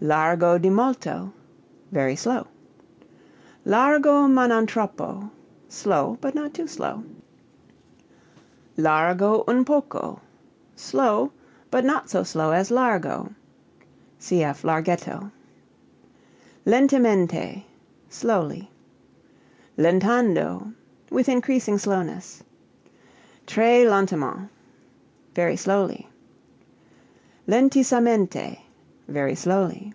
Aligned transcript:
Largo 0.00 0.58
di 0.58 0.70
molto 0.70 1.32
very 1.90 2.14
slow. 2.14 2.46
Largo 3.64 4.28
ma 4.28 4.46
non 4.46 4.64
troppo 4.64 5.28
slow, 5.68 6.16
but 6.20 6.36
not 6.36 6.54
too 6.54 6.68
slow. 6.68 7.02
Largo 8.76 9.42
un 9.48 9.64
poco 9.64 10.20
slow, 10.76 11.32
but 11.72 11.84
not 11.84 12.08
so 12.08 12.22
slow 12.22 12.52
as 12.52 12.70
largo. 12.70 13.34
(Cf. 14.20 14.62
larghetto.) 14.62 15.32
Lentemente 16.64 17.64
slowly. 18.08 18.70
Lentando 19.76 20.72
with 21.10 21.28
increasing 21.28 21.76
slowness. 21.76 22.44
Très 23.48 23.84
lentement 23.84 24.48
very 25.34 25.56
slowly. 25.56 26.08
Lentissamente 27.48 28.60
very 29.10 29.34
slowly. 29.34 29.90